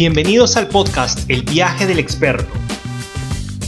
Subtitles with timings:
[0.00, 2.50] Bienvenidos al podcast El viaje del experto.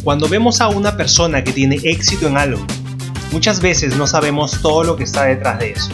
[0.02, 2.66] Cuando vemos a una persona que tiene éxito en algo,
[3.32, 5.90] muchas veces no sabemos todo lo que está detrás de eso.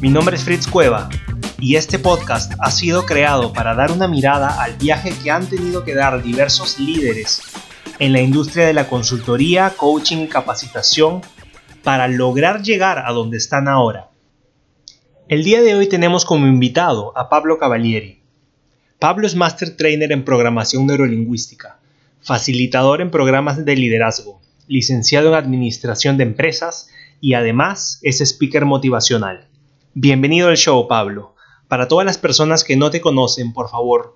[0.00, 1.08] Mi nombre es Fritz Cueva
[1.58, 5.82] y este podcast ha sido creado para dar una mirada al viaje que han tenido
[5.82, 7.42] que dar diversos líderes
[7.98, 11.20] en la industria de la consultoría, coaching y capacitación
[11.82, 14.10] para lograr llegar a donde están ahora.
[15.26, 18.23] El día de hoy tenemos como invitado a Pablo Cavalieri,
[19.04, 21.78] Pablo es Master Trainer en Programación Neurolingüística,
[22.22, 26.90] facilitador en programas de liderazgo, licenciado en Administración de Empresas
[27.20, 29.46] y además es speaker motivacional.
[29.92, 31.34] Bienvenido al show, Pablo.
[31.68, 34.14] Para todas las personas que no te conocen, por favor,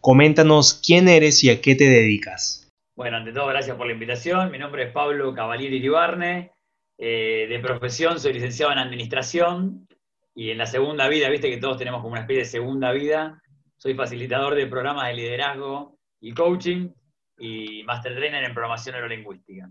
[0.00, 2.70] coméntanos quién eres y a qué te dedicas.
[2.96, 4.50] Bueno, ante todo, gracias por la invitación.
[4.50, 6.52] Mi nombre es Pablo Cavalieri Iribarne.
[6.96, 9.86] Eh, de profesión soy licenciado en Administración
[10.34, 13.41] y en la segunda vida, viste que todos tenemos como una especie de segunda vida.
[13.82, 16.90] Soy facilitador de programas de liderazgo y coaching
[17.36, 19.68] y master trainer en programación neurolingüística.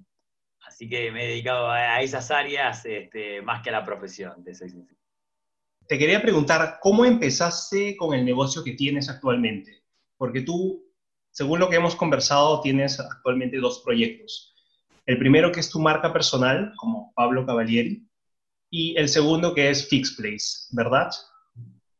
[0.67, 4.43] Así que me he dedicado a, esas áreas este, más que a la profesión.
[4.43, 4.53] De
[5.87, 9.81] Te quería preguntar, ¿cómo empezaste con el negocio que tienes actualmente?
[10.17, 10.83] Porque tú,
[11.29, 14.53] según lo que hemos conversado, tienes actualmente dos proyectos.
[15.05, 18.05] El primero que es tu marca personal, como Pablo Cavalieri,
[18.69, 21.11] y el segundo que es Fixplace, ¿verdad?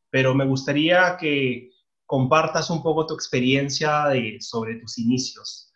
[0.09, 1.70] Pero me gustaría que
[2.12, 4.04] compartas un poco tu experiencia
[4.42, 5.72] sobre tus inicios.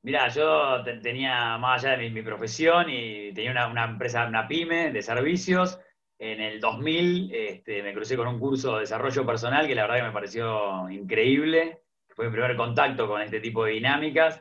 [0.00, 5.02] Mira, yo tenía, más allá de mi, profesión, y tenía una, empresa, una pyme de
[5.02, 5.78] servicios.
[6.18, 9.96] En el 2000 este, me crucé con un curso de desarrollo personal que la verdad
[9.96, 11.82] que me pareció increíble.
[12.16, 14.40] Fue mi primer contacto con este tipo de dinámicas.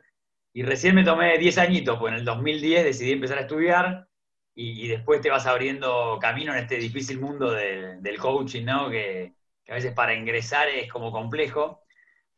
[0.53, 4.08] Y recién me tomé 10 añitos, pues en el 2010 decidí empezar a estudiar
[4.56, 8.89] y, después te vas abriendo camino en este difícil mundo del coaching, ¿no?
[8.89, 9.33] Que,
[9.72, 11.81] a veces para ingresar es como complejo.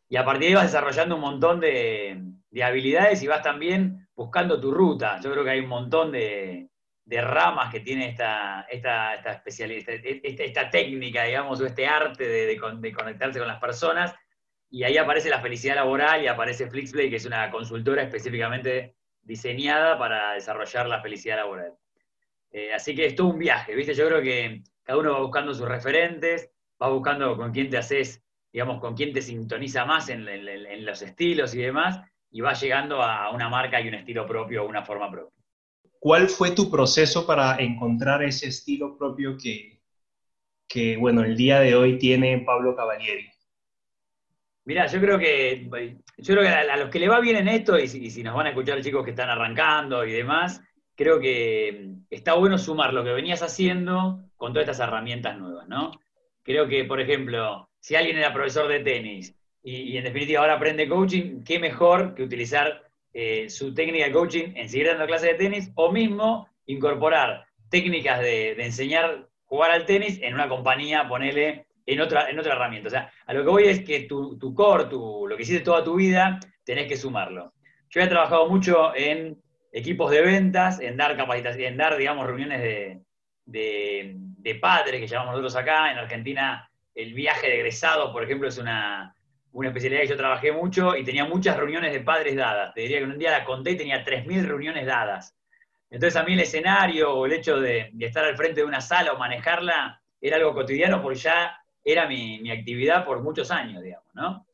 [0.08, 2.22] Y a partir de ahí vas desarrollando un montón de,
[2.64, 5.20] habilidades y vas también buscando tu ruta.
[5.20, 6.70] Yo creo que hay un montón de,
[7.08, 13.40] ramas que tiene esta, esta, esta especialidad, esta, técnica, digamos, o este arte de, conectarse
[13.40, 14.14] con las personas.
[14.70, 19.98] Y ahí aparece la felicidad laboral y aparece Flixplay, que es una consultora específicamente diseñada
[19.98, 21.74] para desarrollar la felicidad laboral.
[22.52, 23.96] Eh, así que es todo un viaje, ¿viste?
[23.96, 28.22] Yo creo que cada uno va buscando sus referentes, vas buscando con quién te haces,
[28.52, 30.26] digamos, con quién te sintoniza más en,
[30.86, 34.84] los estilos y demás, y vas llegando a una marca y un estilo propio, una
[34.84, 35.34] forma propia.
[36.00, 39.80] ¿Cuál fue tu proceso para encontrar ese estilo propio que,
[40.68, 43.30] que bueno, el día de hoy tiene Pablo Cavalieri?
[44.66, 45.70] Mira, yo creo que
[46.18, 48.24] yo creo que a, los que le va bien en esto, y si, y si,
[48.24, 50.62] nos van a escuchar chicos que están arrancando y demás,
[50.96, 55.92] creo que está bueno sumar lo que venías haciendo con todas estas herramientas nuevas, ¿no?
[56.44, 60.90] Creo que, por ejemplo, si alguien era profesor de tenis y, en definitiva ahora aprende
[60.90, 62.84] coaching, qué mejor que utilizar
[63.14, 68.20] eh, su técnica de coaching en seguir dando clases de tenis o mismo incorporar técnicas
[68.20, 72.88] de, enseñar a jugar al tenis en una compañía, ponele en otra, en otra herramienta.
[72.88, 75.64] O sea, a lo que voy es que tu, tu core, tu, lo que hiciste
[75.64, 77.54] toda tu vida, tenés que sumarlo.
[77.90, 82.62] Yo he trabajado mucho en equipos de ventas, en dar capacitación, en dar, digamos, reuniones
[82.62, 83.02] de,
[83.46, 85.92] de, padres que llamamos nosotros acá.
[85.92, 89.16] En Argentina, el viaje de egresados, por ejemplo, es una,
[89.54, 92.74] especialidad que yo trabajé mucho y tenía muchas reuniones de padres dadas.
[92.74, 95.36] Te diría que un día la conté y tenía 3.000 reuniones dadas.
[95.90, 99.14] Entonces a mí el escenario o el hecho de, estar al frente de una sala
[99.14, 104.48] o manejarla era algo cotidiano porque ya era mi, actividad por muchos años, digamos, ¿no?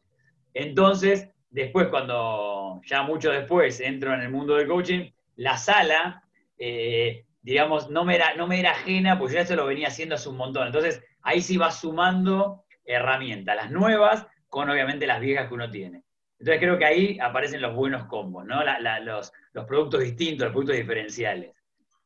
[0.54, 6.24] Entonces, después cuando, ya mucho después, entro en el mundo del coaching, la sala
[6.58, 9.88] eh, digamos, no me era, no me era ajena, pues yo ya se lo venía
[9.88, 10.68] haciendo hace un montón.
[10.68, 16.04] Entonces, ahí sí va sumando herramientas, las nuevas con obviamente las viejas que uno tiene.
[16.40, 18.62] Entonces creo que ahí aparecen los buenos combos, ¿no?
[19.02, 19.32] los,
[19.68, 21.52] productos distintos, los productos diferenciales.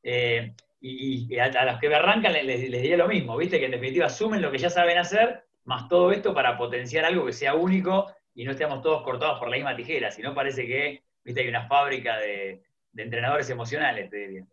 [0.01, 3.59] Eh, y, a, los que me arrancan les, les, diría lo mismo, ¿viste?
[3.59, 7.25] Que en definitiva sumen lo que ya saben hacer, más todo esto para potenciar algo
[7.25, 10.65] que sea único y no estemos todos cortados por la misma tijera, si no parece
[10.65, 11.41] que, ¿viste?
[11.41, 14.45] Hay una fábrica de, de entrenadores emocionales, te diría.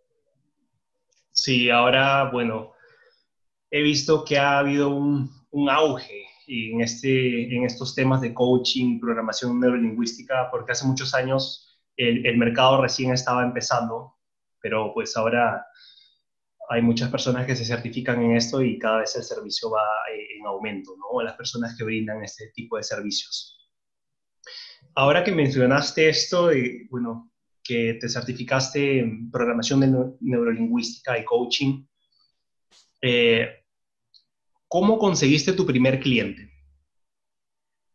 [1.40, 2.74] Sí, ahora, bueno,
[3.70, 5.30] he visto que ha habido un,
[5.70, 11.66] auge en, este, en estos temas de coaching, programación neurolingüística, porque hace muchos años
[11.96, 14.18] el, mercado recién estaba empezando,
[14.60, 15.64] pero pues ahora
[16.68, 20.38] hay muchas personas que se certifican en esto y cada vez el servicio va eh,
[20.38, 21.22] en aumento, ¿no?
[21.22, 23.58] Las personas que brindan este tipo de servicios.
[24.94, 26.50] Ahora que mencionaste esto,
[26.90, 27.29] bueno,
[27.70, 31.84] que te certificaste en programación neurolingüística y coaching.
[33.00, 33.62] Eh,
[34.66, 36.50] ¿Cómo conseguiste tu primer cliente?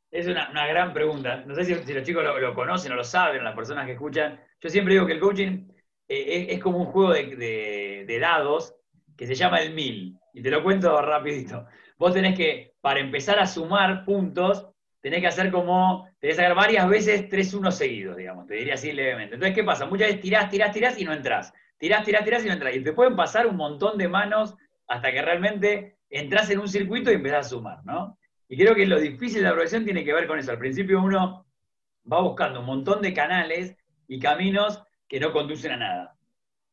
[0.10, 1.44] Es una, gran pregunta.
[1.46, 4.40] No sé si, los chicos lo, conocen o lo saben, las personas que escuchan.
[4.62, 5.68] Yo siempre digo que el coaching
[6.08, 8.78] eh, es, como un juego de, dados
[9.18, 10.18] que se llama el mil.
[10.34, 11.66] Y te lo cuento rapidito.
[11.98, 14.70] Vos tenés que, para empezar a sumar puntos,
[15.06, 18.74] tenés que hacer como, tenés que sacar varias veces tres unos seguidos, digamos, te diría
[18.74, 19.36] así levemente.
[19.36, 19.86] Entonces, ¿qué pasa?
[19.86, 21.54] Muchas veces tirás, tirás, tirás y no entras.
[21.78, 22.76] Tirás, tirás, tirás y no entras.
[22.76, 24.56] Y te pueden pasar un montón de manos
[24.88, 28.18] hasta que realmente entras en un circuito y empezás a sumar, ¿no?
[28.50, 30.50] Y creo que lo difícil de la progresión tiene que ver con eso.
[30.50, 31.46] Al principio uno
[32.12, 36.18] va buscando un montón de canales y caminos que no conducen a nada.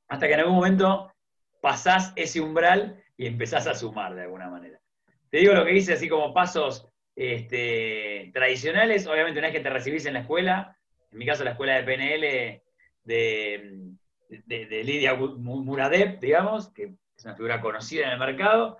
[0.09, 1.13] Hasta que en algún momento
[1.61, 4.81] pasás ese umbral y empezás a sumar de alguna manera.
[5.29, 9.07] Te digo lo que hice así como pasos este, tradicionales.
[9.07, 10.77] Obviamente una vez que te recibís en la escuela,
[11.11, 12.63] en mi caso la escuela de PNL
[13.05, 13.93] de,
[14.47, 18.79] de, Lidia Muradev, digamos, que es una figura conocida en el mercado,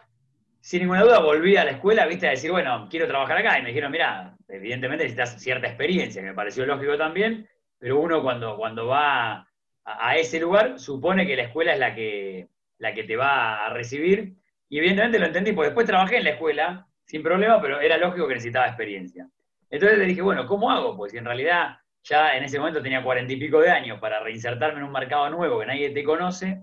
[0.61, 3.59] sin ninguna duda volví a la escuela, viste, a decir, bueno, quiero trabajar acá.
[3.59, 8.23] Y me dijeron, mira, evidentemente necesitas cierta experiencia, que me pareció lógico también, pero uno
[8.23, 9.49] cuando, cuando va
[9.85, 13.71] a, ese lugar supone que la escuela es la que, la que te va a
[13.71, 14.35] recibir.
[14.69, 18.27] Y evidentemente lo entendí, porque después trabajé en la escuela sin problema, pero era lógico
[18.27, 19.29] que necesitaba experiencia.
[19.71, 20.97] Entonces le dije, bueno, ¿cómo hago?
[20.97, 24.81] Pues en realidad ya en ese momento tenía cuarenta y pico de años para reinsertarme
[24.81, 26.63] en un mercado nuevo que nadie te conoce.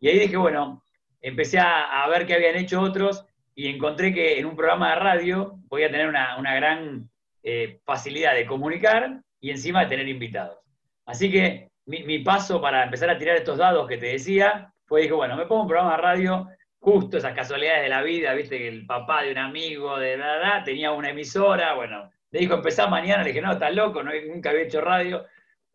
[0.00, 0.82] Y ahí dije, bueno,
[1.20, 3.24] empecé a, ver qué habían hecho otros
[3.54, 7.08] y encontré que en un programa de radio podía tener una, gran
[7.42, 10.58] eh, facilidad de comunicar y encima de tener invitados.
[11.04, 15.12] Así que mi, paso para empezar a tirar estos dados que te decía fue, dije,
[15.12, 16.48] bueno, me pongo un programa de radio,
[16.82, 20.64] justo esas casualidades de la vida, viste que el papá de un amigo de la,
[20.64, 24.62] tenía una emisora, bueno, le dijo, empezá mañana, le dije, no, estás loco, nunca había
[24.62, 25.24] hecho radio,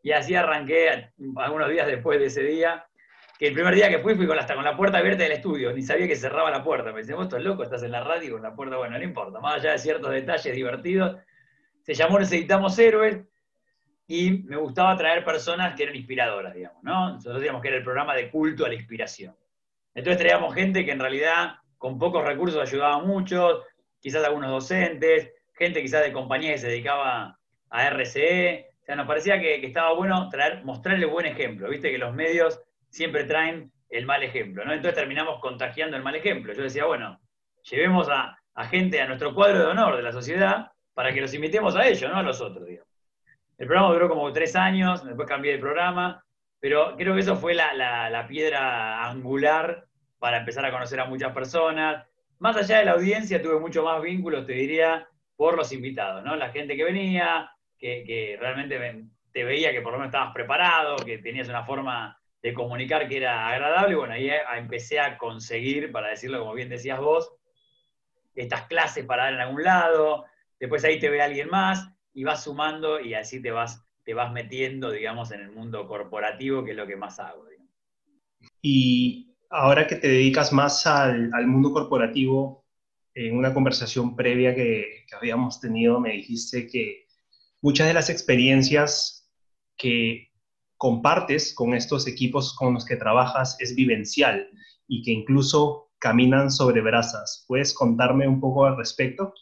[0.03, 2.85] y así arranqué algunos días después de ese día,
[3.39, 5.81] que el primer día que fui, fui hasta con la puerta abierta del estudio, ni
[5.81, 6.91] sabía que cerraba la puerta.
[6.91, 9.39] Me dice, vos estás loco, estás en la radio con la puerta, bueno, no importa,
[9.39, 11.21] más allá de ciertos detalles divertidos.
[11.83, 13.19] Se llamó Necesitamos Héroes
[14.07, 17.13] y me gustaba traer personas que eran inspiradoras, digamos, ¿no?
[17.13, 19.33] Nosotros decíamos que era el programa de culto a la inspiración.
[19.97, 23.63] Entonces traíamos gente que en realidad con pocos recursos ayudaba mucho,
[23.99, 27.39] quizás algunos docentes, gente quizás de compañía que se dedicaba
[27.71, 28.69] a RCE.
[28.79, 31.67] O sea, nos parecía que, estaba bueno traer, mostrarle buen ejemplo.
[31.67, 34.71] Viste que los medios siempre traen el mal ejemplo, ¿no?
[34.71, 36.53] Entonces terminamos contagiando el mal ejemplo.
[36.53, 37.19] Yo decía, bueno,
[37.63, 38.37] llevemos a,
[38.69, 42.11] gente a nuestro cuadro de honor de la sociedad para que los invitemos a ellos,
[42.11, 42.69] no a los otros.
[42.69, 46.23] El programa duró como tres años, después cambié de programa,
[46.59, 49.86] pero creo que eso fue la, piedra angular
[50.19, 52.05] para empezar a conocer a muchas personas.
[52.39, 56.35] Más allá de la audiencia, tuve mucho más vínculos, te diría, por los invitados, ¿no?
[56.35, 60.97] La gente que venía, que, que realmente te veía que por lo menos estabas preparado,
[60.97, 65.91] que tenías una forma de comunicar que era agradable, bueno, ahí eh, empecé a conseguir,
[65.91, 67.31] para decirlo como bien decías vos,
[68.35, 70.25] estas clases para dar en algún lado,
[70.59, 74.31] después ahí te ve alguien más y vas sumando y así te vas, te vas
[74.31, 77.45] metiendo, digamos, en el mundo corporativo, que es lo que más hago.
[78.61, 82.65] Y ahora que te dedicas más al, mundo corporativo,
[83.13, 87.07] en una conversación previa que, que habíamos tenido, me dijiste que
[87.61, 89.29] muchas de las experiencias
[89.75, 90.31] que
[90.77, 94.49] compartes con estos equipos con los que trabajas es vivencial
[94.87, 97.45] y que incluso caminan sobre brasas.
[97.47, 99.33] ¿Puedes contarme un poco al respecto?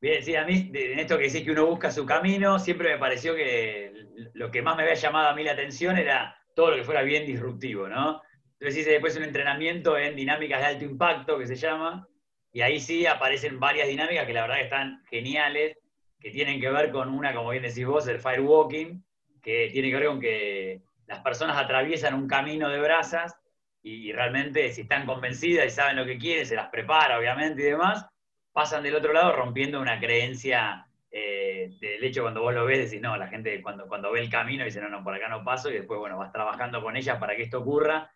[0.00, 2.98] Bien, sí, a mí, en esto que decís que uno busca su camino, siempre me
[2.98, 3.92] pareció que
[4.34, 7.02] lo que más me había llamado a mí la atención era todo lo que fuera
[7.02, 8.20] bien disruptivo, ¿no?
[8.58, 12.08] Entonces hice después un entrenamiento en dinámicas de alto impacto, que se llama,
[12.52, 15.76] y ahí sí aparecen varias dinámicas que la verdad que están geniales,
[16.18, 19.04] que tienen que ver con una, como bien decís vos, el firewalking,
[19.42, 23.36] que tiene que ver con que las personas atraviesan un camino de brasas
[23.82, 27.66] y, realmente si están convencidas y saben lo que quieren, se las prepara obviamente y
[27.66, 28.06] demás,
[28.52, 33.00] pasan del otro lado rompiendo una creencia eh, del hecho cuando vos lo ves, decís,
[33.00, 35.70] no, la gente cuando, cuando ve el camino dice, no, no, por acá no paso,
[35.70, 38.10] y después, bueno, vas trabajando con ellas para que esto ocurra.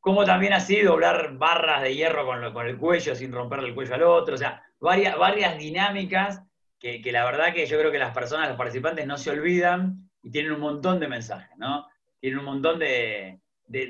[0.00, 4.02] Como también así doblar barras de hierro con, el cuello sin romperle el cuello al
[4.02, 6.42] otro, o sea, varias, varias dinámicas
[6.78, 10.10] que, que la verdad que yo creo que las personas, los participantes no se olvidan
[10.22, 11.86] y tienen un montón de mensajes, ¿no?
[12.20, 13.40] Tienen un montón de,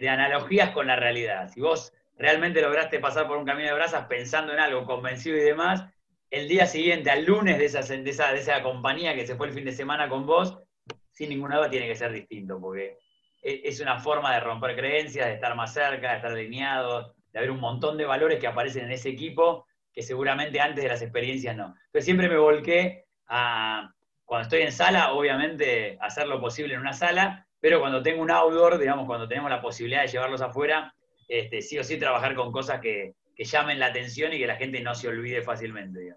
[0.08, 1.48] analogías con la realidad.
[1.52, 5.40] Si vos realmente lograste pasar por un camino de brasas pensando en algo, convencido y
[5.40, 5.84] demás,
[6.30, 9.48] el día siguiente, al lunes de esa, de esa, de esa compañía que se fue
[9.48, 10.58] el fin de semana con vos,
[11.10, 12.98] sin ninguna duda tiene que ser distinto, porque
[13.42, 17.50] es una forma de romper creencias, de estar más cerca, de estar alineados, de haber
[17.50, 21.56] un montón de valores que aparecen en ese equipo que seguramente antes de las experiencias
[21.56, 21.75] no.
[21.87, 23.92] Entonces siempre me volqué a,
[24.25, 28.30] cuando estoy en sala, obviamente hacer lo posible en una sala, pero cuando tengo un
[28.30, 30.94] outdoor, digamos, cuando tenemos la posibilidad de llevarlos afuera,
[31.28, 34.82] este, sí o sí trabajar con cosas que, llamen la atención y que la gente
[34.82, 36.14] no se olvide fácilmente.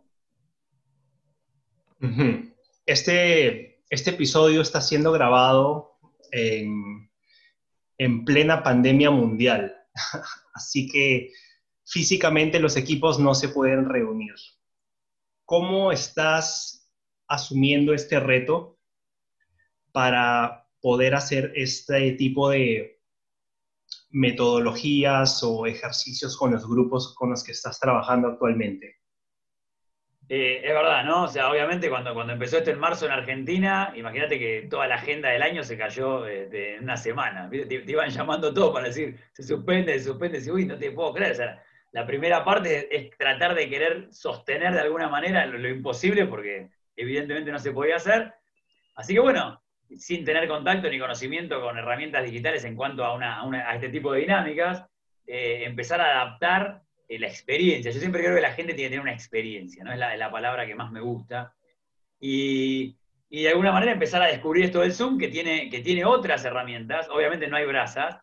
[2.86, 5.94] Este, este episodio está siendo grabado
[6.34, 7.10] en,
[7.97, 9.75] en plena pandemia mundial,
[10.53, 11.31] así que
[11.85, 14.33] físicamente los equipos no se pueden reunir.
[15.45, 16.89] ¿Cómo estás
[17.27, 18.79] asumiendo este reto
[19.91, 23.01] para poder hacer este tipo de
[24.09, 29.02] metodologías o ejercicios con los grupos con los que estás trabajando actualmente?
[30.30, 31.24] Eh, es verdad, ¿no?
[31.24, 34.96] O sea, obviamente cuando, cuando empezó esto en marzo en Argentina, imagínate que toda la
[34.96, 37.50] agenda del año se cayó en una semana.
[37.50, 41.13] Te, iban llamando todo para decir, se suspende, se suspende, se, uy, no te puedo
[41.13, 41.34] creer.
[41.34, 46.25] O sea, la primera parte es, tratar de querer sostener de alguna manera lo, imposible,
[46.25, 48.34] porque evidentemente no se podía hacer.
[48.96, 49.62] Así que bueno,
[49.98, 54.22] sin tener contacto ni conocimiento con herramientas digitales en cuanto a, a, este tipo de
[54.22, 54.86] dinámicas,
[55.27, 56.83] eh, empezar a adaptar
[57.15, 57.91] eh, la experiencia.
[57.91, 59.91] Yo siempre creo que la gente tiene que tener una experiencia, ¿no?
[59.91, 61.53] Es la, palabra que más me gusta.
[62.20, 62.96] Y,
[63.29, 67.10] de alguna manera empezar a descubrir esto del Zoom, que tiene, que tiene otras herramientas.
[67.10, 68.20] Obviamente no hay brasas,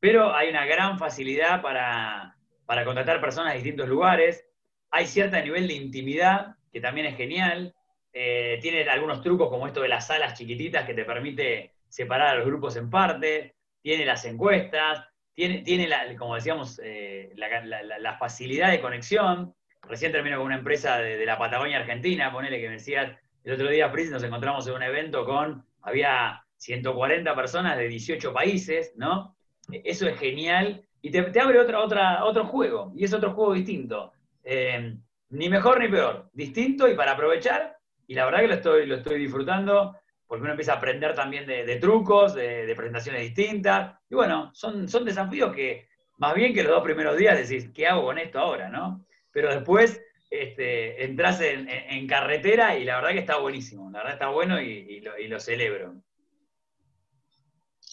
[0.00, 2.36] pero hay una gran facilidad para,
[2.66, 4.46] para contratar personas de distintos lugares.
[4.90, 7.74] Hay cierto nivel de intimidad, que también es genial.
[8.12, 12.34] Eh, tiene algunos trucos como esto de las salas chiquititas que te permite separar a
[12.36, 13.54] los grupos en parte.
[13.82, 19.54] Tiene las encuestas, tiene, tiene la, como decíamos, eh, la, facilidad de conexión.
[19.82, 23.12] Recién termino con una empresa de, la Patagonia Argentina, ponele que me decías,
[23.42, 28.32] el otro día, Fritz, nos encontramos en un evento con, había 140 personas de 18
[28.32, 29.36] países, ¿no?
[29.70, 34.12] Eso es genial y te, abre otra, otra, otro juego, y es otro juego distinto.
[34.42, 34.96] Eh,
[35.30, 37.76] ni mejor ni peor, distinto y para aprovechar,
[38.06, 41.46] y la verdad que lo estoy, lo estoy disfrutando porque uno empieza a aprender también
[41.46, 43.98] de, trucos, de, presentaciones distintas.
[44.08, 45.88] Y bueno, son, son desafíos que,
[46.18, 48.68] más bien que los dos primeros días decís, ¿qué hago con esto ahora?
[48.68, 49.04] ¿no?
[49.30, 50.00] Pero después
[50.30, 55.00] este, entras en, carretera y la verdad que está buenísimo, la verdad está bueno y,
[55.28, 55.94] lo, celebro.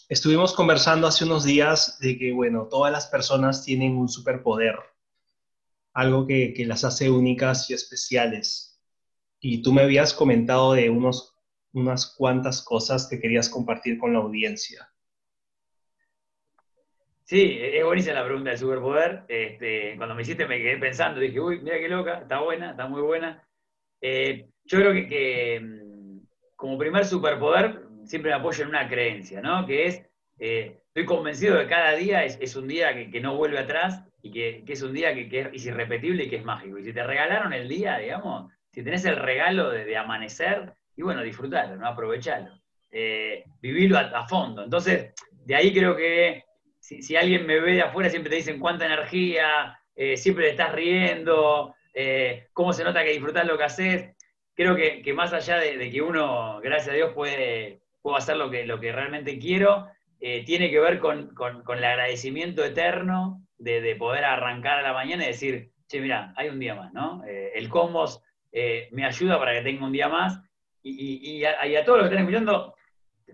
[0.09, 4.75] Estuvimos conversando hace unos días de que, bueno, todas las personas tienen un superpoder,
[5.93, 8.81] algo que, que las hace únicas y especiales.
[9.39, 11.35] Y tú me habías comentado de unos
[11.74, 14.92] unas cuantas cosas que querías compartir con la audiencia.
[17.24, 19.24] Sí, es buenísima la pregunta del superpoder.
[19.30, 22.88] Este, cuando me hiciste me quedé pensando, dije, uy, mira qué loca, está buena, está
[22.90, 23.48] muy buena.
[24.01, 26.20] Eh, yo creo que, mm,
[26.58, 29.66] como primer superpoder siempre me apoyo en una creencia, ¿no?
[29.66, 30.06] Que es,
[30.40, 34.32] eh, estoy convencido de que cada día es, un día que, no vuelve atrás y
[34.32, 36.80] que, es un día que, es irrepetible y que es mágico.
[36.80, 41.24] Y si te regalaron el día, digamos, si tenés el regalo de amanecer, y bueno,
[41.24, 41.88] disfrutarlo, ¿no?
[41.88, 42.51] aprovecharlo,
[42.91, 44.63] eh, vivirlo a, fondo.
[44.63, 46.43] Entonces, de ahí creo que
[46.79, 50.72] si, alguien me ve de afuera, siempre te dicen cuánta energía, eh, siempre te estás
[50.74, 54.15] riendo, eh, cómo se nota que disfrutás lo que haces.
[54.53, 58.67] Creo que, más allá de, que uno, gracias a Dios, puede, puedo hacer lo que,
[58.67, 59.88] lo que realmente quiero,
[60.20, 65.72] tiene que ver con, el agradecimiento eterno de, poder arrancar a la mañana y decir,
[65.88, 67.24] che, mira, hay un día más, ¿no?
[67.25, 68.22] el Cosmos
[68.53, 70.39] me ayuda para que tenga un día más
[70.83, 72.75] y, a, todos los que están escuchando,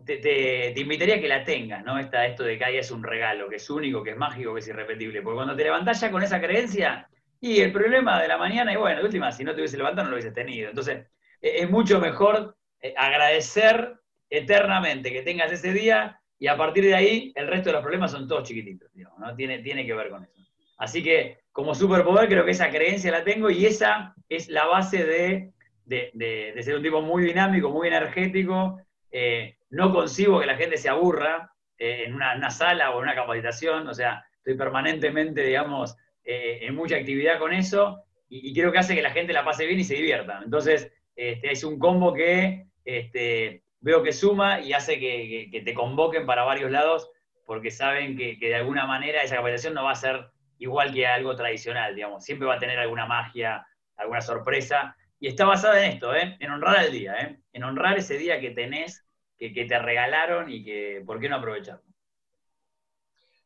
[0.05, 1.99] te, invitaría a que la tengas, ¿no?
[1.99, 4.59] Esta, esto de que ahí es un regalo, que es único, que es mágico, que
[4.59, 5.21] es irrepetible.
[5.21, 7.07] Porque cuando te levantás ya con esa creencia,
[7.39, 10.05] y el problema de la mañana, y bueno, de última, si no te hubiese levantado,
[10.05, 10.69] no lo hubieses tenido.
[10.69, 11.05] Entonces,
[11.41, 13.93] e, es mucho mejor eh, agradecer
[14.29, 18.11] eternamente que tengas ese día, y a partir de ahí, el resto de los problemas
[18.11, 19.35] son todos chiquititos, digamos, ¿no?
[19.35, 20.33] Tiene, tiene que ver con eso.
[20.77, 25.03] Así que, como superpoder, creo que esa creencia la tengo, y esa es la base
[25.03, 25.51] de
[25.87, 28.79] de, ser un tipo muy dinámico, muy energético.
[29.11, 33.15] Eh, no concibo que la gente se aburra eh, en una, sala o en una
[33.15, 38.79] capacitación, o sea, estoy permanentemente, digamos, eh, en mucha actividad con eso y, creo que
[38.79, 40.41] hace que la gente la pase bien y se divierta.
[40.43, 46.25] Entonces, este, es un combo que este, veo que suma y hace que, te convoquen
[46.25, 47.09] para varios lados
[47.45, 50.29] porque saben que, que de alguna manera esa capacitación no va a ser
[50.59, 53.65] igual que algo tradicional, digamos, siempre va a tener alguna magia,
[53.95, 56.37] alguna sorpresa, y está basada en esto, ¿eh?
[56.39, 57.39] en honrar el día, ¿eh?
[57.53, 59.03] en honrar ese día que tenés,
[59.37, 61.83] que, te regalaron y que, ¿por qué no aprovecharlo?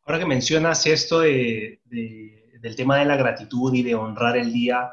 [0.05, 1.79] Ahora que mencionas esto del
[2.75, 4.91] tema de la gratitud y de honrar el día,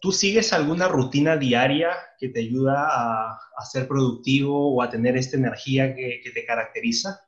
[0.00, 5.36] ¿tú sigues alguna rutina diaria que te ayuda a, ser productivo o a tener esta
[5.36, 7.20] energía que, te caracteriza?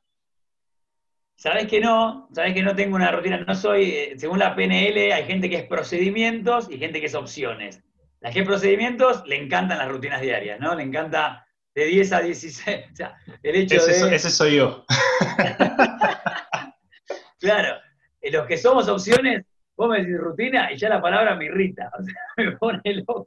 [1.35, 5.11] Sabes que no, sabes que no tengo una rutina, no soy, eh, según la PNL,
[5.11, 7.83] hay gente que es procedimientos y gente que es opciones.
[8.21, 10.75] La que procedimientos le encantan las rutinas diarias, ¿no?
[10.75, 12.85] Le encanta de 10 a 16.
[12.91, 14.15] O sea, el hecho ese, de...
[14.15, 14.85] ese soy yo.
[17.39, 17.77] claro,
[18.21, 19.43] los que somos opciones,
[19.75, 23.25] vos me decís rutina y ya la palabra me irrita, o sea, me pone loco.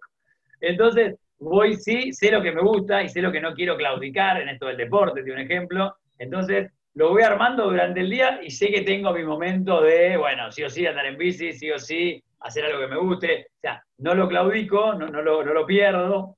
[0.60, 4.40] Entonces, voy, sí, sé lo que me gusta y sé lo que no quiero claudicar
[4.40, 5.96] en esto del deporte, de un ejemplo.
[6.18, 10.50] Entonces, lo voy armando durante el día y sé que tengo mi momento de, bueno,
[10.52, 13.46] sí o sí andar en bici, sí o sí hacer algo que me guste.
[13.56, 16.36] O sea, no lo claudico, no, no, lo, no lo, pierdo,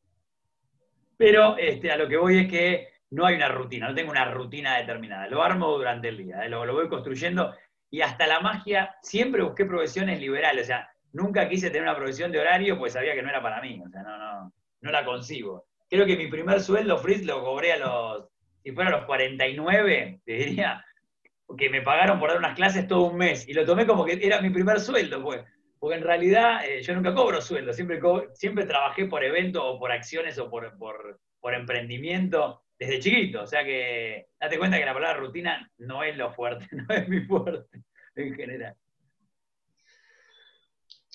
[1.17, 4.31] pero este, a lo que voy es que no hay una rutina, no tengo una
[4.31, 5.27] rutina determinada.
[5.29, 6.49] Lo armo durante el día, ¿eh?
[6.49, 7.55] lo, lo voy construyendo
[7.91, 12.33] y hasta la magia, siempre busqué profesiones liberales, o sea, nunca quise tener una profesión
[12.33, 15.05] de horario, pues sabía que no era para mí, o sea, no, no, no la
[15.05, 15.67] concibo.
[15.89, 18.29] Creo que mi primer sueldo, Fritz, lo cobré a los
[18.67, 20.85] si fueron los 49, te diría,
[21.57, 23.49] que me pagaron por dar unas clases todo un mes.
[23.49, 25.41] Y lo tomé como que era mi primer sueldo, pues.
[25.79, 28.01] Porque en realidad eh, yo nunca cobro sueldo, siempre,
[28.35, 33.43] siempre trabajé por evento o por acciones o por, por, emprendimiento desde chiquito.
[33.43, 37.09] O sea que date cuenta que la palabra rutina no es lo fuerte, no es
[37.09, 37.85] mi fuerte
[38.17, 38.75] en general.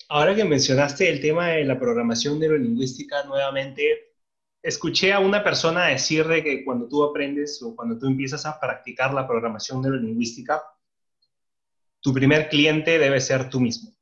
[0.08, 4.11] Ahora que mencionaste el tema de la programación neurolingüística nuevamente,
[4.62, 8.58] escuché a una persona decir de que cuando tú aprendes o cuando tú empiezas a
[8.60, 10.62] practicar la programación neurolingüística,
[12.00, 13.92] tu primer cliente debe ser tú mismo.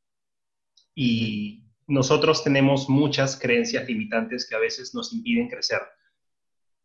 [0.95, 5.81] Y nosotros tenemos muchas creencias limitantes que a veces nos impiden crecer.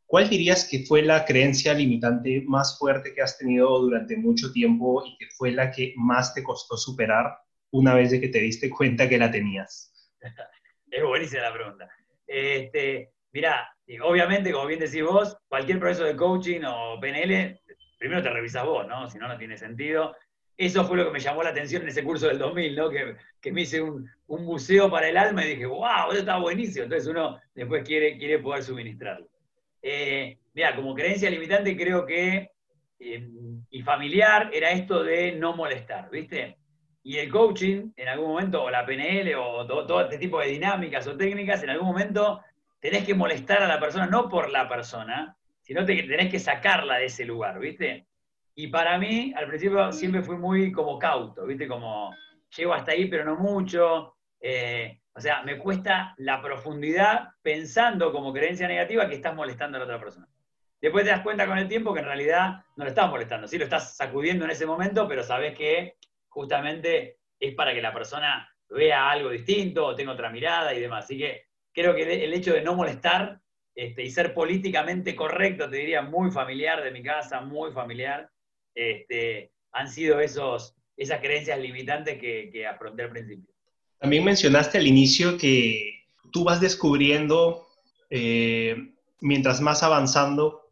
[0.06, 5.04] ¿Cuál dirías que fue la creencia limitante más fuerte que has tenido durante mucho tiempo
[5.06, 7.38] y que fue la que más te costó superar
[7.72, 9.92] una vez de que te diste cuenta que la tenías?
[10.92, 11.90] Es buenísima la pregunta.
[12.26, 13.70] Este, Mirá,
[14.02, 17.60] obviamente, como bien decís vos, cualquier proceso de coaching o PNL,
[17.98, 19.10] primero te revisas vos, ¿no?
[19.10, 20.16] Si no, no tiene sentido.
[20.56, 22.90] Eso fue lo que me llamó la atención en ese curso del 2000, ¿no?
[22.90, 26.86] Que, me hice un, un, buceo para el alma y dije, wow, eso está buenísimo.
[26.86, 29.28] Entonces uno después quiere, quiere poder suministrarlo.
[29.82, 32.52] Eh, mira, como creencia limitante creo que,
[33.00, 33.30] eh,
[33.70, 36.56] y familiar, era esto de no molestar, ¿viste?
[37.04, 41.06] Y el coaching, en algún momento, o la PNL, o todo este tipo de dinámicas
[41.06, 42.40] o técnicas, en algún momento
[42.80, 46.98] tenés que molestar a la persona, no por la persona, sino que tenés que sacarla
[46.98, 48.08] de ese lugar, ¿viste?
[48.56, 51.68] Y para mí, al principio siempre fui muy como cauto, ¿viste?
[51.68, 52.16] Como
[52.56, 54.16] llego hasta ahí, pero no mucho.
[54.40, 59.80] Eh, o sea, me cuesta la profundidad pensando como creencia negativa que estás molestando a
[59.80, 60.28] la otra persona.
[60.82, 63.58] Después te das cuenta con el tiempo que en realidad no lo estás molestando, sí
[63.58, 65.96] lo estás sacudiendo en ese momento, pero sabes que
[66.28, 71.06] justamente es para que la persona vea algo distinto o tenga otra mirada y demás.
[71.06, 71.46] Así que
[71.76, 73.42] creo que el hecho de no molestar
[73.76, 78.32] este, y ser políticamente correcto, te diría, muy familiar de mi casa, muy familiar,
[78.74, 83.54] este, han sido esos, esas creencias limitantes que, afronté al principio.
[84.00, 87.68] También mencionaste al inicio que tú vas descubriendo,
[88.10, 90.72] eh, mientras más avanzando,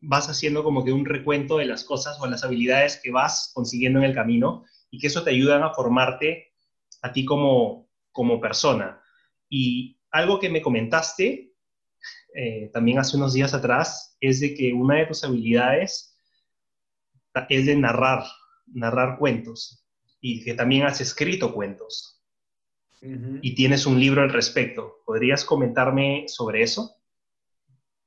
[0.00, 4.00] vas haciendo como que un recuento de las cosas o las habilidades que vas consiguiendo
[4.00, 6.52] en el camino y que eso te ayudan a formarte
[7.00, 9.00] a ti como, como persona.
[9.48, 11.52] Y algo que me comentaste
[12.34, 16.16] eh, también hace unos días atrás es de que una de tus habilidades
[17.48, 18.24] es de narrar,
[18.66, 19.86] narrar cuentos
[20.20, 22.22] y que también has escrito cuentos
[23.04, 25.02] y tienes un libro al respecto.
[25.04, 27.00] ¿Podrías comentarme sobre eso?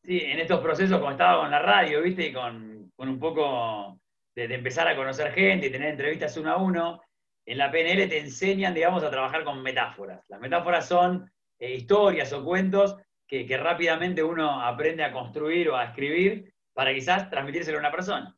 [0.02, 2.28] Sí, en estos procesos, como estaba con la radio, ¿viste?
[2.28, 4.00] Y con, un poco
[4.34, 7.02] de, de, empezar a conocer gente y tener entrevistas uno a uno,
[7.46, 10.24] en la PNL te enseñan, digamos, a trabajar con metáforas.
[10.30, 15.86] Las metáforas son eh, historias o cuentos que, rápidamente uno aprende a construir o a
[15.86, 18.38] escribir para quizás transmitírselo a una persona.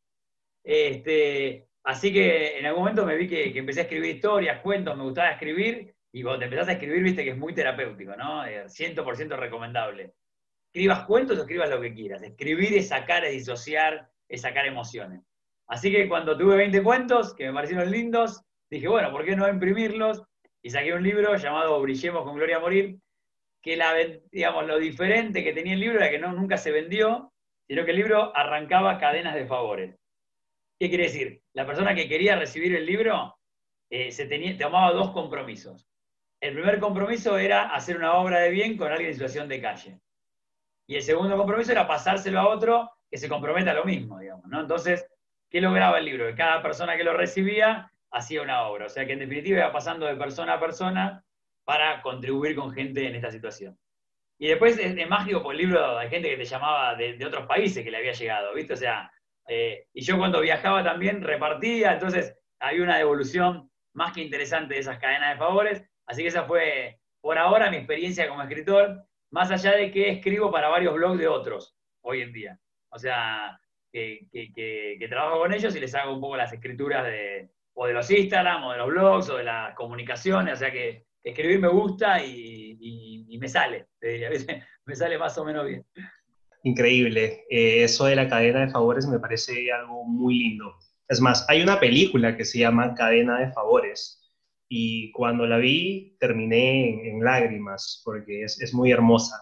[0.64, 5.04] Este, así que en algún momento me vi que, empecé a escribir historias, cuentos, me
[5.04, 8.44] gustaba escribir, y cuando te empezás a escribir, viste que es muy terapéutico, ¿no?
[8.44, 10.14] 100% eh, recomendable.
[10.74, 12.24] Escribas cuentos o escribas lo que quieras.
[12.24, 15.22] Escribir es sacar, es disociar, es sacar emociones.
[15.68, 19.48] Así que cuando tuve 20 cuentos, que me parecieron lindos, dije, bueno, ¿por qué no
[19.48, 20.24] imprimirlos?
[20.62, 22.98] Y saqué un libro llamado Brillemos con Gloria a Morir,
[23.62, 23.94] que la,
[24.64, 27.34] lo diferente que tenía el libro era que no, nunca se vendió,
[27.68, 29.96] sino que el libro arrancaba cadenas de favores.
[30.80, 31.42] ¿Qué quiere decir?
[31.54, 33.38] La persona que quería recibir el libro
[33.90, 34.26] eh, se
[34.58, 35.88] tomaba dos compromisos.
[36.40, 40.00] El primer compromiso era hacer una obra de bien con alguien en situación de calle.
[40.86, 44.20] Y el segundo compromiso era pasárselo a otro que se comprometa a lo mismo.
[44.46, 44.62] ¿no?
[44.62, 45.06] Entonces,
[45.50, 46.28] ¿qué lograba el libro?
[46.28, 48.86] Que cada persona que lo recibía hacía una obra.
[48.86, 51.24] O sea que en definitiva iba pasando de persona a persona
[51.68, 53.78] para contribuir con gente en esta situación.
[54.40, 57.84] Y después es, mágico por el libro hay gente que te llamaba de, otros países
[57.84, 58.72] que le había llegado, ¿viste?
[58.72, 59.12] O sea,
[59.50, 64.80] eh, y yo cuando viajaba también repartía, entonces hay una devolución más que interesante de
[64.80, 65.84] esas cadenas de favores.
[66.06, 70.50] Así que esa fue, por ahora, mi experiencia como escritor, más allá de que escribo
[70.50, 72.58] para varios blogs de otros hoy en día.
[72.92, 73.60] O sea,
[73.92, 77.94] que, que trabajo con ellos y les hago un poco las escrituras de, o de
[77.94, 81.68] los Instagram, o de los blogs, o de las comunicaciones, o sea que escribir me
[81.68, 82.78] gusta y,
[83.30, 84.30] y, me sale, te diría,
[84.86, 85.86] me sale más o menos bien.
[86.64, 87.46] Increíble.
[87.50, 90.76] Eh, eso de la cadena de favores me parece algo muy lindo.
[91.08, 94.22] Es más, hay una película que se llama Cadena de Favores
[94.68, 99.36] y cuando la vi terminé en, lágrimas porque es, es muy hermosa.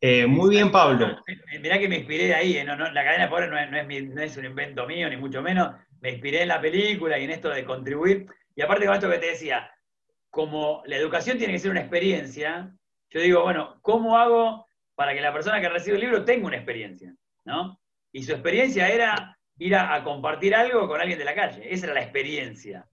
[0.00, 1.18] Eh, muy bien, Pablo.
[1.60, 2.64] Mirá que me inspiré de ahí, ¿eh?
[2.64, 5.74] no, la cadena de favores no es, no es un invento mío, ni mucho menos.
[6.00, 8.26] Me inspiré en la película y en esto de contribuir.
[8.54, 9.68] Y aparte con esto que te decía,
[10.36, 12.70] como la educación tiene que ser una experiencia,
[13.08, 16.58] yo digo, bueno, ¿cómo hago para que la persona que recibe el libro tenga una
[16.58, 17.14] experiencia?
[17.46, 17.80] ¿no?
[18.12, 21.72] Y su experiencia era ir a, compartir algo con alguien de la calle.
[21.72, 22.86] Esa era la experiencia.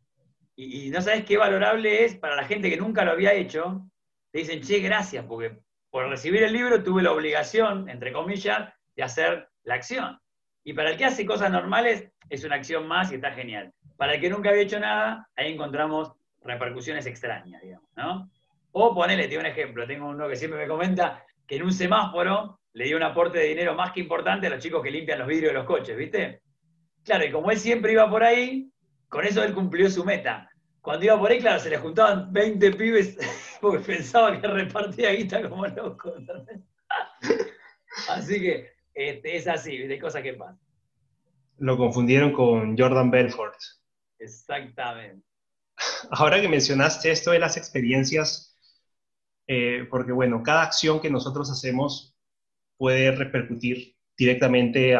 [0.55, 3.89] Y, no sabes qué valorable es para la gente que nunca lo había hecho.
[4.31, 9.03] Te dicen, che, gracias, porque por recibir el libro tuve la obligación, entre comillas, de
[9.03, 10.17] hacer la acción.
[10.63, 13.73] Y para el que hace cosas normales, es una acción más y está genial.
[13.97, 18.29] Para el que nunca había hecho nada, ahí encontramos repercusiones extrañas, digamos, ¿no?
[18.71, 22.59] O ponele, te un ejemplo, tengo uno que siempre me comenta que en un semáforo
[22.73, 25.27] le dio un aporte de dinero más que importante a los chicos que limpian los
[25.27, 26.41] vidrios de los coches, ¿viste?
[27.03, 28.71] Claro, y como él siempre iba por ahí,
[29.09, 30.49] con eso él cumplió su meta.
[30.81, 33.17] Cuando iba por ahí, claro, se le juntaban 20 pibes
[33.61, 36.13] porque pensaba que repartía guita como loco.
[38.09, 40.59] así que este, es así, de cosas que pasan.
[41.59, 43.55] Lo confundieron con Jordan Belfort.
[44.19, 45.25] Exactamente.
[46.11, 48.57] Ahora que mencionaste esto de las experiencias,
[49.47, 52.15] eh, porque bueno, cada acción que nosotros hacemos
[52.77, 54.97] puede repercutir directamente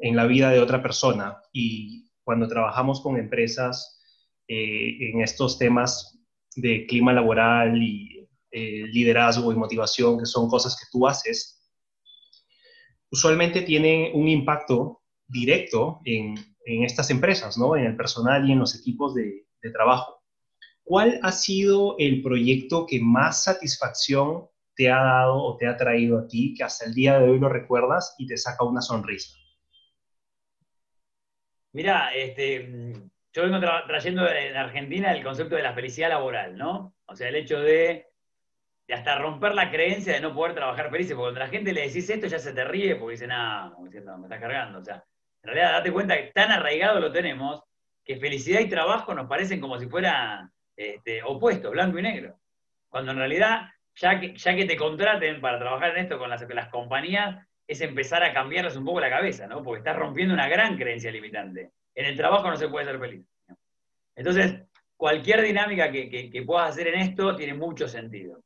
[0.00, 1.42] en la vida de otra persona.
[1.52, 4.00] Y cuando trabajamos con empresas
[4.46, 6.18] eh, en estos temas
[6.56, 11.70] de clima laboral y eh, liderazgo y motivación, que son cosas que tú haces,
[13.10, 17.76] usualmente tienen un impacto directo en, estas empresas, ¿no?
[17.76, 20.22] En el personal y en los equipos de, de trabajo.
[20.84, 26.18] ¿Cuál ha sido el proyecto que más satisfacción te ha dado o te ha traído
[26.18, 29.36] a ti, que hasta el día de hoy lo recuerdas y te saca una sonrisa?
[31.72, 32.94] Mira, este,
[33.32, 36.94] yo vengo trayendo en Argentina el concepto de la felicidad laboral, ¿no?
[37.06, 38.06] O sea, el hecho de,
[38.88, 42.08] hasta romper la creencia de no poder trabajar felices, porque cuando la gente le decís
[42.08, 44.78] esto ya se te ríe porque dice, nada, como diciendo, me estás cargando.
[44.78, 45.04] O sea,
[45.42, 47.62] en realidad date cuenta que tan arraigado lo tenemos
[48.08, 52.38] que felicidad y trabajo nos parecen como si fueran este, opuestos, blanco y negro.
[52.88, 56.68] Cuando en realidad, ya que, ya que te contraten para trabajar en esto con las,
[56.70, 59.62] compañías, es empezar a cambiarles un poco la cabeza, ¿no?
[59.62, 61.72] Porque estás rompiendo una gran creencia limitante.
[61.94, 63.26] En el trabajo no se puede ser feliz.
[64.16, 64.62] Entonces,
[64.96, 68.42] cualquier dinámica que, puedas hacer en esto tiene mucho sentido.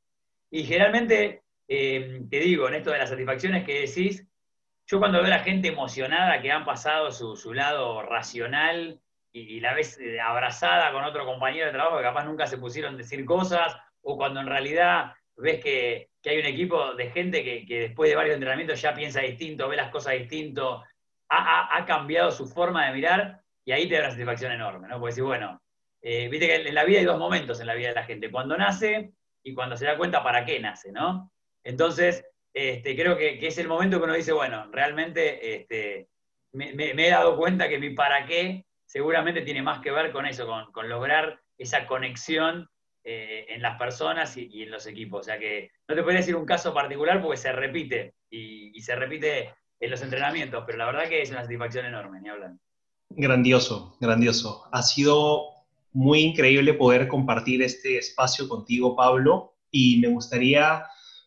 [0.50, 4.26] Y generalmente, eh, te digo, en esto de las satisfacciones que decís,
[4.88, 8.98] yo cuando veo a la gente emocionada que han pasado su, lado racional
[9.32, 12.94] y, la ves eh, abrazada con otro compañero de trabajo que capaz nunca se pusieron
[12.94, 17.80] a decir cosas, o cuando en realidad ves que, hay un equipo de gente que,
[17.80, 20.84] después de varios entrenamientos ya piensa distinto, ve las cosas distinto,
[21.28, 25.00] ha, cambiado su forma de mirar y ahí te da una satisfacción enorme, ¿no?
[25.00, 25.60] Porque si, bueno,
[26.02, 28.30] eh, viste que en la vida hay dos momentos en la vida de la gente,
[28.30, 31.32] cuando nace y cuando se da cuenta para qué nace, ¿no?
[31.64, 36.08] Entonces, este, creo que, es el momento que uno dice, bueno, realmente este,
[36.52, 40.46] me, he dado cuenta que mi para qué seguramente tiene más que ver con eso,
[40.70, 42.68] con lograr esa conexión
[43.04, 45.20] eh, en las personas y, en los equipos.
[45.20, 48.94] O sea que no te podría decir un caso particular porque se repite y, se
[48.94, 52.52] repite en los entrenamientos, pero la verdad que es una satisfacción enorme, ni hablar.
[53.08, 54.68] Grandioso, grandioso.
[54.72, 55.46] Ha sido
[55.92, 60.84] muy increíble poder compartir este espacio contigo, Pablo, y me gustaría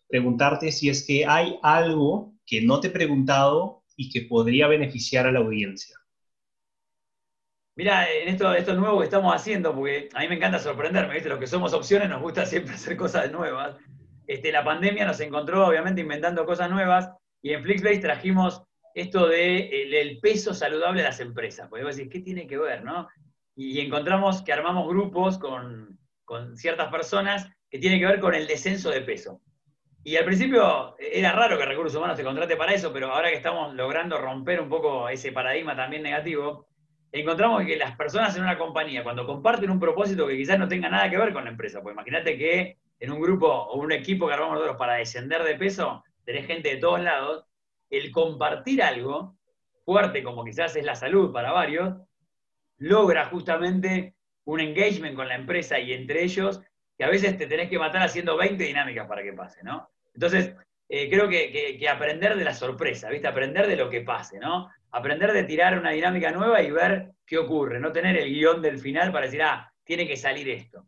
[0.07, 5.25] preguntarte si es que hay algo que no te he preguntado y que podría beneficiar
[5.25, 5.95] a la audiencia.
[7.77, 11.27] Mira, en esto, esto nuevo que estamos haciendo, porque a mí me encanta sorprenderme, ¿viste?
[11.27, 13.75] Los que somos opciones nos gusta siempre hacer cosas nuevas.
[14.27, 17.11] Este, la pandemia nos encontró, obviamente, inventando cosas nuevas,
[17.41, 18.63] y en Flixbase trajimos
[18.95, 21.67] esto de el, peso saludable de las empresas.
[21.69, 23.09] Porque decir, ¿qué tiene que ver, no?
[23.55, 28.47] Y, encontramos que armamos grupos con, con ciertas personas que tienen que ver con el
[28.47, 29.41] descenso de peso.
[30.03, 33.35] Y al principio era raro que Recursos Humanos se contrate para eso, pero ahora que
[33.35, 36.67] estamos logrando romper un poco ese paradigma también negativo,
[37.21, 40.89] encontramos que las personas en una compañía, cuando comparten un propósito que quizás no tenga
[40.89, 44.27] nada que ver con la empresa, pues imagínate que en un grupo o un equipo
[44.27, 47.45] que armamos nosotros para descender de peso, tenés gente de todos lados,
[47.89, 49.35] el compartir algo
[49.85, 51.95] fuerte, como quizás es la salud para varios,
[52.77, 56.61] logra justamente un engagement con la empresa y entre ellos,
[56.97, 59.89] que a veces te tenés que matar haciendo 20 dinámicas para que pase, ¿no?
[60.13, 60.55] Entonces,
[60.89, 63.27] eh, creo que, que, aprender de la sorpresa, ¿viste?
[63.27, 64.69] Aprender de lo que pase, ¿no?
[64.95, 68.79] aprender de tirar una dinámica nueva y ver qué ocurre, no tener el guion del
[68.79, 70.85] final para decir, ah, tiene que salir esto.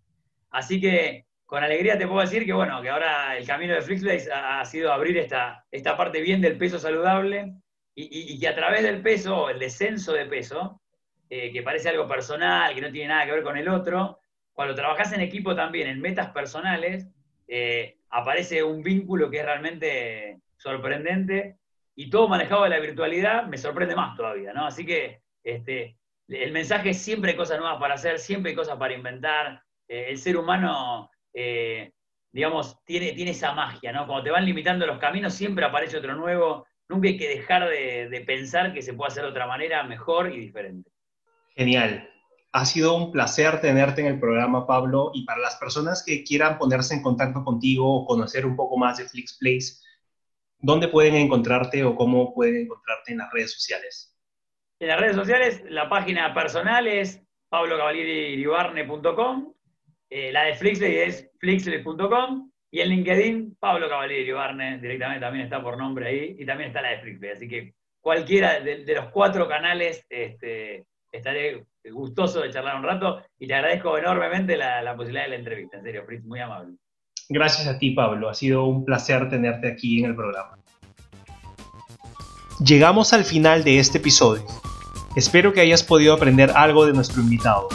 [0.50, 4.32] Así que con alegría te puedo decir que, bueno, que ahora el camino de Flixbase
[4.32, 7.54] ha, sido abrir esta, esta parte bien del peso saludable
[7.96, 10.82] y, que a través del peso, el descenso de peso,
[11.30, 14.20] eh, que parece algo personal, que no tiene nada que ver con el otro,
[14.54, 17.10] cuando trabajas en equipo también, en metas personales,
[17.50, 21.58] eh, aparece un vínculo que es realmente sorprendente
[21.96, 24.66] y todo manejado de la virtualidad me sorprende más todavía, ¿no?
[24.66, 28.78] Así que este, el mensaje es siempre hay cosas nuevas para hacer, siempre hay cosas
[28.78, 29.62] para inventar.
[29.88, 31.92] Eh, el ser humano eh,
[32.32, 34.06] digamos, tiene, tiene esa magia, ¿no?
[34.06, 36.68] Cuando te van limitando los caminos, siempre aparece otro nuevo.
[36.90, 40.40] Nunca hay que dejar de, pensar que se puede hacer de otra manera, mejor y
[40.40, 40.90] diferente.
[41.56, 42.10] Genial.
[42.58, 45.12] Ha sido un placer tenerte en el programa, Pablo.
[45.14, 48.98] Y para las personas que quieran ponerse en contacto contigo o conocer un poco más
[48.98, 49.84] de FlixPlace,
[50.58, 54.18] ¿dónde pueden encontrarte o cómo pueden encontrarte en las redes sociales?
[54.80, 59.54] En las redes sociales, la página personal es pablocavalieribarne.com
[60.10, 64.32] eh, la de Flixley es flixley.com y en LinkedIn, Pablo Cavalieri
[64.82, 67.30] directamente también está por nombre ahí y también está la de Flixley.
[67.30, 73.48] Así que cualquiera de, los cuatro canales este, estaré gustoso de charlar un rato y
[73.48, 75.78] te agradezco enormemente la, posibilidad de la entrevista.
[75.78, 76.76] En serio, Fritz, muy amable.
[77.30, 78.30] Gracias a ti, Pablo.
[78.30, 80.58] Ha sido un placer tenerte aquí en el programa.
[82.64, 84.46] Llegamos al final de este episodio.
[85.16, 87.68] Espero que hayas podido aprender algo de nuestro invitado.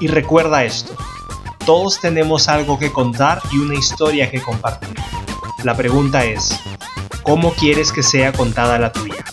[0.00, 0.94] Y recuerda esto.
[1.64, 4.96] Todos tenemos algo que contar y una historia que compartir.
[5.64, 6.58] La pregunta es,
[7.22, 9.24] ¿cómo quieres que sea contada la tuya?